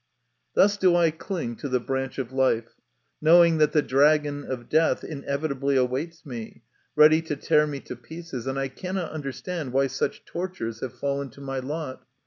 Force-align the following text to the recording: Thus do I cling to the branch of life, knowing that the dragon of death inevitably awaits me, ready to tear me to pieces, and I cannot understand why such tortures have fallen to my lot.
Thus 0.55 0.77
do 0.77 0.95
I 0.95 1.11
cling 1.11 1.57
to 1.57 1.69
the 1.69 1.79
branch 1.79 2.17
of 2.17 2.31
life, 2.31 2.73
knowing 3.21 3.59
that 3.59 3.71
the 3.71 3.83
dragon 3.83 4.43
of 4.43 4.67
death 4.67 5.03
inevitably 5.03 5.75
awaits 5.77 6.25
me, 6.25 6.63
ready 6.95 7.21
to 7.21 7.35
tear 7.35 7.67
me 7.67 7.81
to 7.81 7.95
pieces, 7.95 8.47
and 8.47 8.57
I 8.57 8.67
cannot 8.67 9.11
understand 9.11 9.73
why 9.73 9.85
such 9.85 10.25
tortures 10.25 10.79
have 10.79 10.97
fallen 10.97 11.29
to 11.29 11.41
my 11.41 11.59
lot. 11.59 12.03